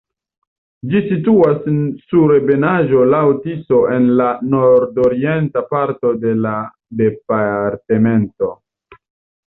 [0.93, 1.67] Ĝi situas
[2.13, 6.59] sur ebenaĵo laŭ Tiso en la nordorienta parto de la
[7.07, 8.55] departemento.